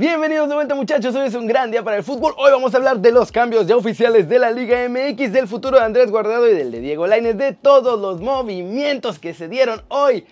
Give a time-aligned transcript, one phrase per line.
[0.00, 2.32] Bienvenidos de vuelta muchachos, hoy es un gran día para el fútbol.
[2.38, 5.76] Hoy vamos a hablar de los cambios ya oficiales de la Liga MX, del futuro
[5.76, 9.82] de Andrés Guardado y del de Diego Lainez, de todos los movimientos que se dieron
[9.88, 10.24] hoy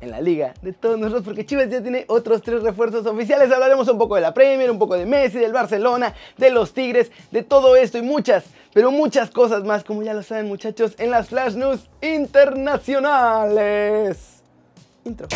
[0.00, 3.52] en la liga de todos nosotros, porque Chivas ya tiene otros tres refuerzos oficiales.
[3.52, 7.12] Hablaremos un poco de la Premier, un poco de Messi, del Barcelona, de los Tigres,
[7.30, 8.42] de todo esto y muchas,
[8.74, 14.42] pero muchas cosas más, como ya lo saben muchachos, en las Flash News internacionales.
[15.04, 15.28] Intro.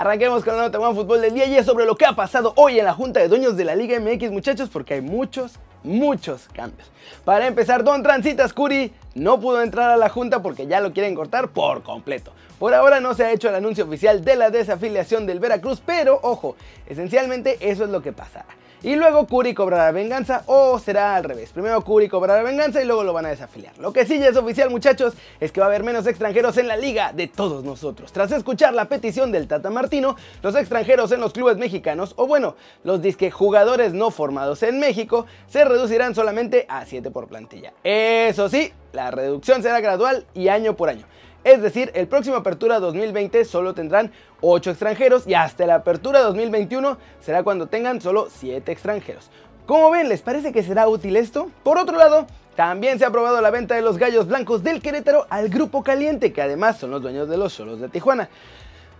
[0.00, 2.54] Arranquemos con la nota de Fútbol del día y es sobre lo que ha pasado
[2.56, 6.48] hoy en la Junta de Dueños de la Liga MX, muchachos, porque hay muchos, muchos
[6.54, 6.90] cambios.
[7.22, 11.14] Para empezar, Don Transitas Curi no pudo entrar a la Junta porque ya lo quieren
[11.14, 12.32] cortar por completo.
[12.58, 16.18] Por ahora no se ha hecho el anuncio oficial de la desafiliación del Veracruz, pero
[16.22, 18.46] ojo, esencialmente eso es lo que pasará.
[18.82, 21.50] Y luego Curi cobrará venganza o será al revés.
[21.50, 23.76] Primero Curi cobrará venganza y luego lo van a desafiliar.
[23.78, 26.66] Lo que sí ya es oficial muchachos es que va a haber menos extranjeros en
[26.66, 28.10] la liga de todos nosotros.
[28.10, 32.56] Tras escuchar la petición del Tata Martino, los extranjeros en los clubes mexicanos, o bueno,
[32.82, 37.74] los disque jugadores no formados en México, se reducirán solamente a 7 por plantilla.
[37.84, 41.04] Eso sí, la reducción será gradual y año por año.
[41.42, 46.98] Es decir, el próximo Apertura 2020 solo tendrán 8 extranjeros y hasta la Apertura 2021
[47.20, 49.30] será cuando tengan solo 7 extranjeros.
[49.64, 50.08] ¿Cómo ven?
[50.08, 51.50] ¿Les parece que será útil esto?
[51.62, 55.26] Por otro lado, también se ha aprobado la venta de los gallos blancos del Querétaro
[55.30, 58.28] al Grupo Caliente, que además son los dueños de los solos de Tijuana.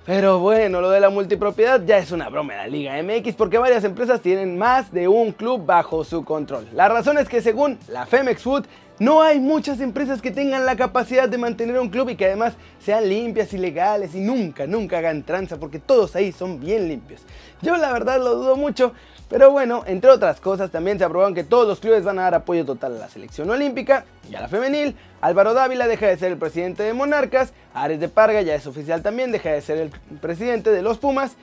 [0.07, 3.59] Pero bueno, lo de la multipropiedad ya es una broma de la Liga MX porque
[3.59, 6.67] varias empresas tienen más de un club bajo su control.
[6.73, 8.65] La razón es que según la Femex Food,
[9.01, 12.53] no hay muchas empresas que tengan la capacidad de mantener un club y que además
[12.85, 17.23] sean limpias y legales y nunca, nunca hagan tranza porque todos ahí son bien limpios.
[17.63, 18.93] Yo la verdad lo dudo mucho,
[19.31, 22.35] pero bueno, entre otras cosas también se aprobaron que todos los clubes van a dar
[22.35, 24.95] apoyo total a la selección olímpica y a la femenil.
[25.23, 29.01] Álvaro Dávila deja de ser el presidente de Monarcas, Ares de Parga ya es oficial
[29.01, 29.91] también, deja de ser el
[30.21, 31.37] presidente de los Pumas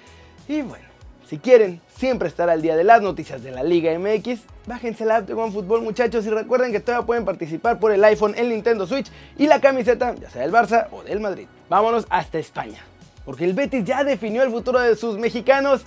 [0.48, 0.97] y bueno.
[1.28, 5.18] Si quieren siempre estar al día de las noticias de la Liga MX, bájense la
[5.18, 8.88] app de OneFootball muchachos y recuerden que todavía pueden participar por el iPhone, el Nintendo
[8.88, 11.48] Switch y la camiseta, ya sea del Barça o del Madrid.
[11.68, 12.80] Vámonos hasta España,
[13.26, 15.82] porque el Betis ya definió el futuro de sus mexicanos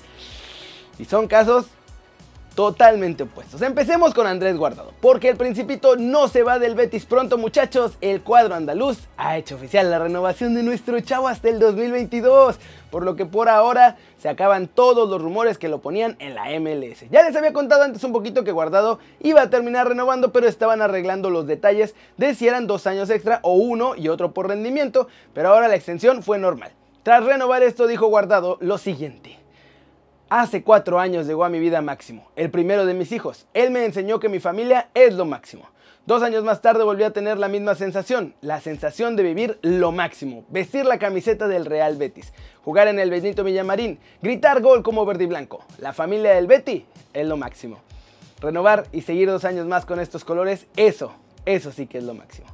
[0.99, 1.69] y son casos
[2.55, 3.63] totalmente opuestos.
[3.63, 8.23] Empecemos con Andrés Guardado, porque el principito no se va del Betis pronto muchachos, el
[8.23, 12.59] cuadro andaluz ha hecho oficial la renovación de nuestro chavo hasta el 2022,
[12.91, 16.47] por lo que por ahora se acaban todos los rumores que lo ponían en la
[16.61, 17.09] MLS.
[17.11, 20.83] Ya les había contado antes un poquito que Guardado iba a terminar renovando, pero estaban
[20.83, 25.09] arreglando los detalles de si eran dos años extra o uno y otro por rendimiento,
[25.33, 26.73] pero ahora la extensión fue normal.
[27.03, 29.40] Tras renovar esto dijo Guardado lo siguiente.
[30.33, 33.49] Hace cuatro años llegó a mi vida Máximo, el primero de mis hijos.
[33.53, 35.69] Él me enseñó que mi familia es lo máximo.
[36.07, 39.91] Dos años más tarde volví a tener la misma sensación, la sensación de vivir lo
[39.91, 42.33] máximo, vestir la camiseta del Real Betis,
[42.63, 45.65] jugar en el Benito Villamarín, gritar gol como verde y blanco.
[45.79, 47.81] La familia del Betty es lo máximo.
[48.41, 51.13] Renovar y seguir dos años más con estos colores, eso,
[51.45, 52.47] eso sí que es lo máximo.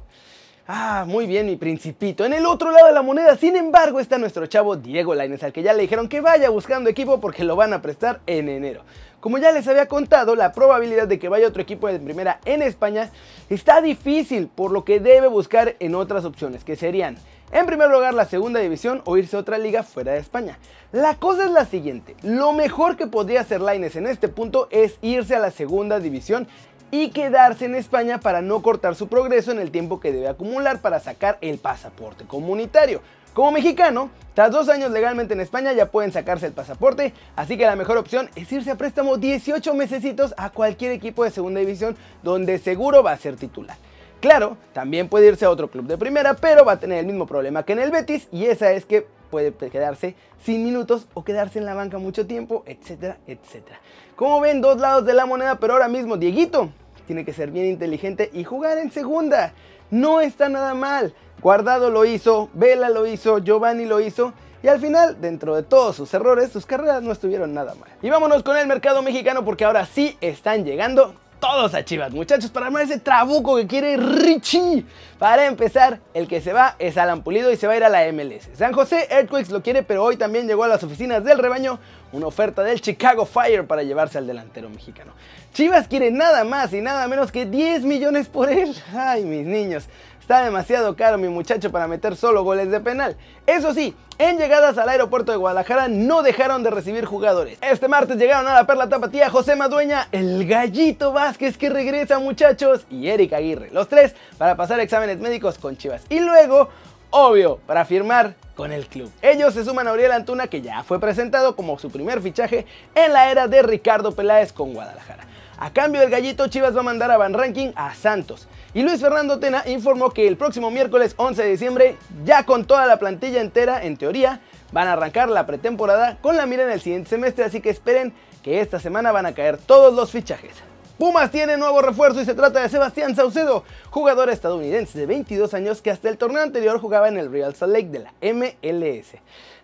[0.69, 2.25] Ah, muy bien, mi principito.
[2.25, 5.53] En el otro lado de la moneda, sin embargo, está nuestro chavo Diego Lainez, al
[5.53, 8.81] que ya le dijeron que vaya buscando equipo porque lo van a prestar en enero.
[9.21, 12.61] Como ya les había contado, la probabilidad de que vaya otro equipo de primera en
[12.61, 13.11] España
[13.49, 17.17] está difícil, por lo que debe buscar en otras opciones, que serían,
[17.53, 20.59] en primer lugar, la segunda división o irse a otra liga fuera de España.
[20.91, 24.97] La cosa es la siguiente, lo mejor que podría hacer Laines en este punto es
[25.01, 26.47] irse a la segunda división
[26.91, 30.81] y quedarse en España para no cortar su progreso en el tiempo que debe acumular
[30.81, 33.01] para sacar el pasaporte comunitario.
[33.33, 37.65] Como mexicano, tras dos años legalmente en España ya pueden sacarse el pasaporte, así que
[37.65, 41.95] la mejor opción es irse a préstamo 18 mesecitos a cualquier equipo de segunda división
[42.23, 43.77] donde seguro va a ser titular.
[44.19, 47.27] Claro, también puede irse a otro club de primera, pero va a tener el mismo
[47.27, 51.59] problema que en el Betis y esa es que puede quedarse sin minutos o quedarse
[51.59, 53.79] en la banca mucho tiempo, etcétera, etcétera.
[54.15, 56.69] Como ven, dos lados de la moneda, pero ahora mismo Dieguito
[57.05, 59.53] tiene que ser bien inteligente y jugar en segunda.
[59.91, 61.13] No está nada mal.
[61.41, 64.33] Guardado lo hizo, Vela lo hizo, Giovanni lo hizo.
[64.63, 67.89] Y al final, dentro de todos sus errores, sus carreras no estuvieron nada mal.
[68.01, 72.49] Y vámonos con el mercado mexicano porque ahora sí están llegando todos a Chivas, muchachos,
[72.49, 74.85] para armar ese trabuco que quiere Richie.
[75.19, 77.89] Para empezar, el que se va es Alan Pulido y se va a ir a
[77.89, 78.49] la MLS.
[78.53, 81.79] San José Earthquakes lo quiere, pero hoy también llegó a las oficinas del rebaño
[82.11, 85.13] una oferta del Chicago Fire para llevarse al delantero mexicano.
[85.53, 88.75] Chivas quiere nada más y nada menos que 10 millones por él.
[88.95, 89.87] Ay, mis niños.
[90.27, 93.15] Está demasiado caro mi muchacho para meter solo goles de penal.
[93.45, 97.57] Eso sí, en llegadas al aeropuerto de Guadalajara no dejaron de recibir jugadores.
[97.61, 102.85] Este martes llegaron a la Perla Tapatía José Madueña, el Gallito Vázquez que regresa muchachos
[102.89, 103.69] y Eric Aguirre.
[103.71, 106.01] Los tres para pasar exámenes médicos con Chivas.
[106.09, 106.67] Y luego
[107.09, 109.09] obvio, para firmar con el club.
[109.21, 112.65] Ellos se suman a Uriel Antuna, que ya fue presentado como su primer fichaje
[112.95, 115.23] en la era de Ricardo Peláez con Guadalajara.
[115.59, 118.47] A cambio del gallito, Chivas va a mandar a Van Ranking a Santos.
[118.75, 122.85] Y Luis Fernando Tena informó que el próximo miércoles 11 de diciembre, ya con toda
[122.85, 124.39] la plantilla entera, en teoría,
[124.71, 128.13] van a arrancar la pretemporada con la mira en el siguiente semestre, así que esperen
[128.43, 130.66] que esta semana van a caer todos los fichajes.
[130.97, 135.79] Pumas tiene nuevo refuerzo y se trata de Sebastián Saucedo, jugador estadounidense de 22 años
[135.79, 139.09] que hasta el torneo anterior jugaba en el Real Salt Lake de la MLS.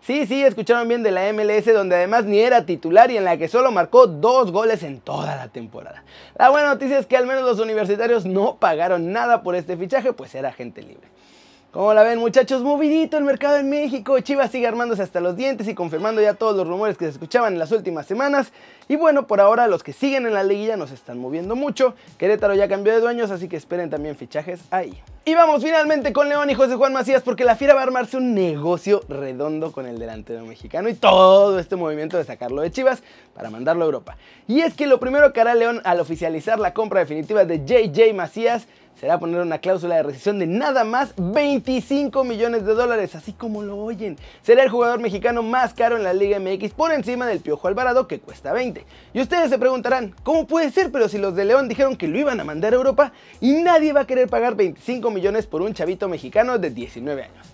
[0.01, 3.37] Sí, sí, escucharon bien de la MLS donde además ni era titular y en la
[3.37, 6.03] que solo marcó dos goles en toda la temporada.
[6.37, 10.13] La buena noticia es que al menos los universitarios no pagaron nada por este fichaje,
[10.13, 11.07] pues era gente libre.
[11.73, 14.19] Como la ven muchachos, movidito el mercado en México.
[14.19, 17.53] Chivas sigue armándose hasta los dientes y confirmando ya todos los rumores que se escuchaban
[17.53, 18.53] en las últimas semanas.
[18.87, 21.95] Y bueno, por ahora los que siguen en la liguilla nos están moviendo mucho.
[22.19, 25.01] Querétaro ya cambió de dueños, así que esperen también fichajes ahí.
[25.25, 28.17] Y vamos finalmente con León y José Juan Macías porque la Fiera va a armarse
[28.17, 33.01] un negocio redondo con el delantero mexicano y todo este movimiento de sacarlo de Chivas
[33.33, 34.17] para mandarlo a Europa.
[34.47, 38.13] Y es que lo primero que hará León al oficializar la compra definitiva de JJ
[38.13, 38.67] Macías
[38.99, 43.61] será poner una cláusula de rescisión de nada más 25 millones de dólares, así como
[43.61, 44.17] lo oyen.
[44.41, 48.07] Será el jugador mexicano más caro en la Liga MX por encima del Piojo Alvarado
[48.07, 48.85] que cuesta 20.
[49.13, 50.91] Y ustedes se preguntarán, ¿cómo puede ser?
[50.91, 53.93] Pero si los de León dijeron que lo iban a mandar a Europa y nadie
[53.93, 57.52] va a querer pagar 25 millones por un chavito mexicano de 19 años.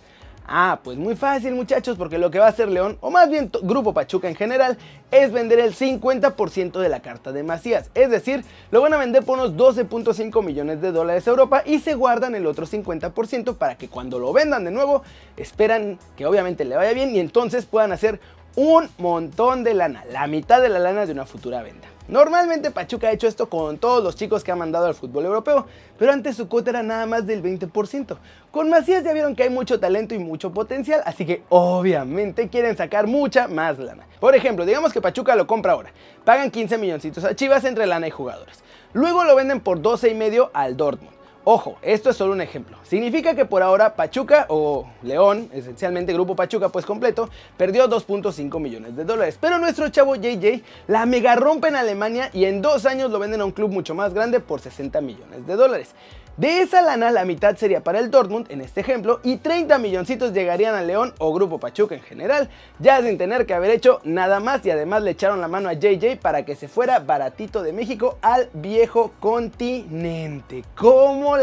[0.51, 3.51] Ah, pues muy fácil muchachos, porque lo que va a hacer León, o más bien
[3.61, 4.79] Grupo Pachuca en general,
[5.11, 7.91] es vender el 50% de la carta de Macías.
[7.93, 11.77] Es decir, lo van a vender por unos 12.5 millones de dólares a Europa y
[11.77, 15.03] se guardan el otro 50% para que cuando lo vendan de nuevo,
[15.37, 18.19] esperan que obviamente le vaya bien y entonces puedan hacer
[18.55, 21.87] un montón de lana, la mitad de la lana de una futura venta.
[22.09, 25.67] Normalmente Pachuca ha hecho esto con todos los chicos que ha mandado al fútbol europeo,
[25.99, 28.17] pero antes su cuota era nada más del 20%.
[28.49, 32.75] Con Macías ya vieron que hay mucho talento y mucho potencial, así que obviamente quieren
[32.75, 34.07] sacar mucha más lana.
[34.19, 35.91] Por ejemplo, digamos que Pachuca lo compra ahora,
[36.25, 38.63] pagan 15 milloncitos a Chivas entre lana y jugadores.
[38.93, 41.18] Luego lo venden por 12 y medio al Dortmund.
[41.51, 42.77] Ojo, esto es solo un ejemplo.
[42.83, 48.95] Significa que por ahora Pachuca o León, esencialmente Grupo Pachuca pues completo, perdió 2.5 millones
[48.95, 49.39] de dólares.
[49.41, 53.41] Pero nuestro chavo JJ la mega rompe en Alemania y en dos años lo venden
[53.41, 55.95] a un club mucho más grande por 60 millones de dólares.
[56.39, 60.31] De esa lana, la mitad sería para el Dortmund, en este ejemplo, y 30 milloncitos
[60.31, 62.49] llegarían a León o Grupo Pachuca en general,
[62.79, 65.73] ya sin tener que haber hecho nada más y además le echaron la mano a
[65.73, 70.63] JJ para que se fuera baratito de México al viejo continente.
[70.77, 71.35] ¿Cómo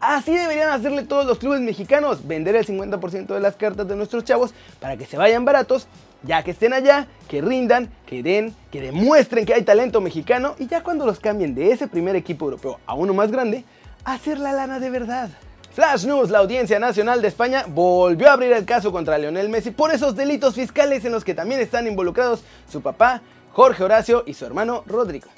[0.00, 4.24] Así deberían hacerle todos los clubes mexicanos, vender el 50% de las cartas de nuestros
[4.24, 5.86] chavos para que se vayan baratos,
[6.24, 10.66] ya que estén allá, que rindan, que den, que demuestren que hay talento mexicano y
[10.66, 13.64] ya cuando los cambien de ese primer equipo europeo a uno más grande,
[14.04, 15.30] hacer la lana de verdad.
[15.72, 19.70] Flash News, la Audiencia Nacional de España volvió a abrir el caso contra Lionel Messi
[19.70, 23.22] por esos delitos fiscales en los que también están involucrados su papá,
[23.52, 25.28] Jorge Horacio, y su hermano Rodrigo.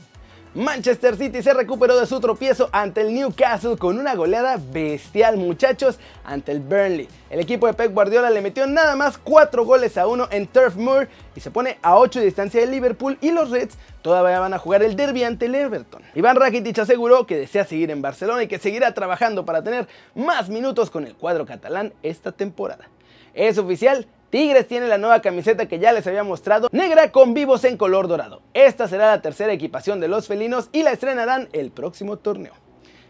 [0.54, 5.98] Manchester City se recuperó de su tropiezo ante el Newcastle con una goleada bestial, muchachos,
[6.22, 7.08] ante el Burnley.
[7.28, 10.76] El equipo de Pep Guardiola le metió nada más 4 goles a 1 en Turf
[10.76, 14.54] Moor y se pone a 8 de distancia de Liverpool y los Reds todavía van
[14.54, 16.02] a jugar el derby ante el Everton.
[16.14, 20.50] Iván Rakitic aseguró que desea seguir en Barcelona y que seguirá trabajando para tener más
[20.50, 22.88] minutos con el cuadro catalán esta temporada.
[23.34, 27.62] Es oficial, Tigres tiene la nueva camiseta que ya les había mostrado, negra con vivos
[27.62, 28.42] en color dorado.
[28.52, 32.52] Esta será la tercera equipación de los felinos y la estrenarán el próximo torneo.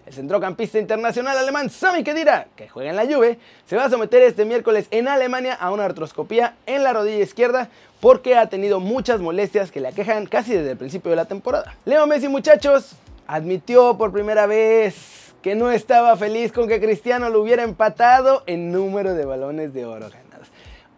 [0.04, 4.20] El centrocampista internacional alemán Sami Khedira, que juega en la Juve, se va a someter
[4.20, 9.22] este miércoles en Alemania a una artroscopía en la rodilla izquierda porque ha tenido muchas
[9.22, 11.74] molestias que le aquejan casi desde el principio de la temporada.
[11.86, 17.40] Leo Messi, muchachos, admitió por primera vez que no estaba feliz con que Cristiano lo
[17.40, 20.10] hubiera empatado en número de balones de oro.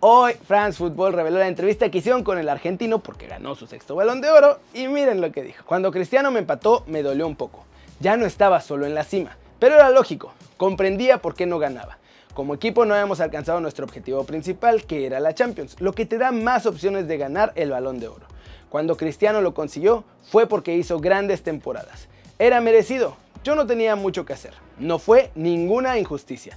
[0.09, 3.97] Hoy France Football reveló la entrevista que hicieron con el argentino porque ganó su sexto
[3.97, 5.65] balón de oro y miren lo que dijo.
[5.67, 7.65] Cuando Cristiano me empató me dolió un poco.
[7.99, 11.99] Ya no estaba solo en la cima, pero era lógico, comprendía por qué no ganaba.
[12.35, 16.19] Como equipo no habíamos alcanzado nuestro objetivo principal, que era la Champions, lo que te
[16.19, 18.27] da más opciones de ganar el balón de oro.
[18.69, 22.07] Cuando Cristiano lo consiguió fue porque hizo grandes temporadas.
[22.39, 24.53] Era merecido, yo no tenía mucho que hacer.
[24.79, 26.57] No fue ninguna injusticia.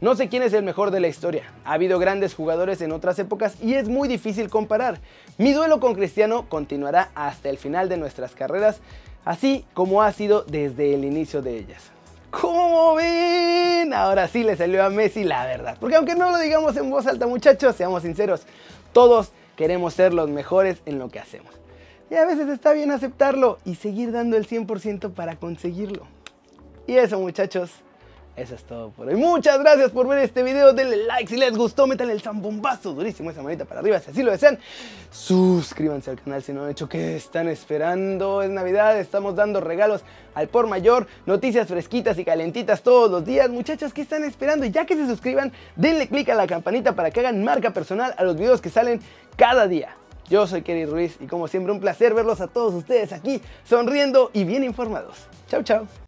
[0.00, 1.42] No sé quién es el mejor de la historia.
[1.64, 5.00] Ha habido grandes jugadores en otras épocas y es muy difícil comparar.
[5.38, 8.78] Mi duelo con Cristiano continuará hasta el final de nuestras carreras,
[9.24, 11.90] así como ha sido desde el inicio de ellas.
[12.30, 13.92] ¿Cómo ven?
[13.92, 15.76] Ahora sí le salió a Messi la verdad.
[15.80, 18.42] Porque aunque no lo digamos en voz alta muchachos, seamos sinceros,
[18.92, 21.52] todos queremos ser los mejores en lo que hacemos.
[22.08, 26.06] Y a veces está bien aceptarlo y seguir dando el 100% para conseguirlo.
[26.86, 27.72] Y eso muchachos
[28.38, 29.16] Eso es todo por hoy.
[29.16, 30.72] Muchas gracias por ver este video.
[30.72, 31.88] Denle like si les gustó.
[31.88, 34.60] Métanle el zambombazo durísimo esa manita para arriba si así lo desean.
[35.10, 36.88] Suscríbanse al canal si no han hecho.
[36.88, 38.42] ¿Qué están esperando?
[38.42, 38.96] Es Navidad.
[38.96, 40.02] Estamos dando regalos
[40.36, 41.08] al por mayor.
[41.26, 43.50] Noticias fresquitas y calentitas todos los días.
[43.50, 44.64] Muchachos, ¿qué están esperando?
[44.64, 48.14] Y ya que se suscriban, denle click a la campanita para que hagan marca personal
[48.16, 49.00] a los videos que salen
[49.36, 49.96] cada día.
[50.30, 54.30] Yo soy Kerry Ruiz y como siempre un placer verlos a todos ustedes aquí sonriendo
[54.32, 55.26] y bien informados.
[55.48, 56.07] Chau, chau.